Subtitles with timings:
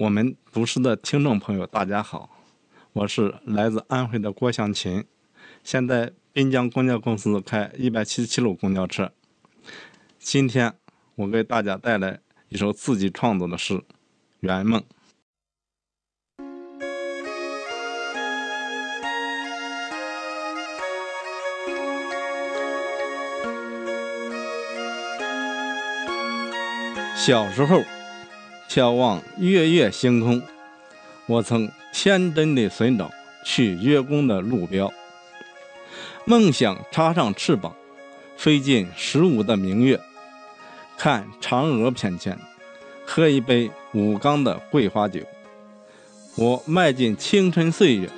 [0.00, 2.30] 我们读诗的听众朋友，大家好，
[2.92, 5.04] 我是来自安徽的郭向琴，
[5.64, 9.10] 现在滨江公交公司开一百七十七路公交车。
[10.20, 10.72] 今天
[11.16, 13.74] 我给大家带来一首自己创作的诗
[14.38, 14.80] 《圆梦》。
[27.16, 27.82] 小时候。
[28.68, 30.42] 眺望月月星空，
[31.26, 33.10] 我曾天真的寻找
[33.42, 34.92] 去月宫的路标。
[36.26, 37.74] 梦想插上翅膀，
[38.36, 39.98] 飞进十五的明月，
[40.98, 42.36] 看嫦娥翩跹，
[43.06, 45.20] 喝一杯武冈的桂花酒。
[46.36, 48.10] 我迈进青春岁月，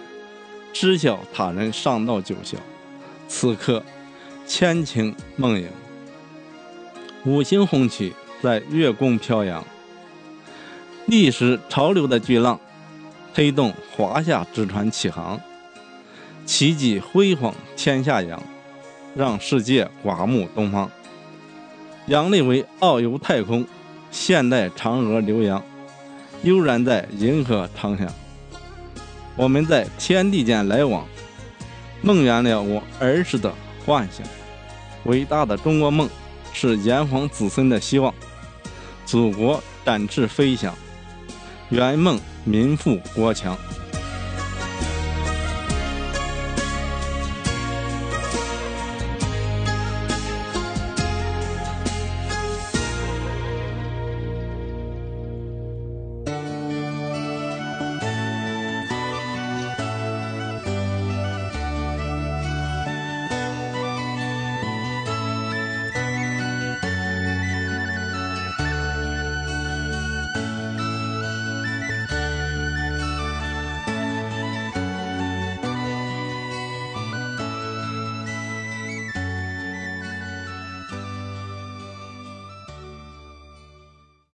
[0.73, 2.57] 知晓他人上到九霄。
[3.29, 3.85] 此刻
[4.49, 5.69] 千情梦萦，
[7.25, 9.65] 五星红旗在月宫飘扬。
[11.11, 12.61] 历史潮流的巨浪，
[13.35, 15.41] 推动华夏之船起航，
[16.47, 18.41] 奇迹辉煌天下扬，
[19.17, 20.89] 让世界刮目东方。
[22.07, 23.67] 杨利伟遨游太空，
[24.13, 25.61] 现代嫦娥留洋，
[26.45, 28.07] 悠然在银河长翔。
[29.35, 31.05] 我们在天地间来往，
[32.03, 33.53] 梦圆了我儿时的
[33.85, 34.25] 幻想。
[35.07, 36.09] 伟大的中国梦，
[36.53, 38.15] 是炎黄子孙的希望。
[39.05, 40.73] 祖国展翅飞翔。
[41.71, 43.57] 圆梦，民富国强。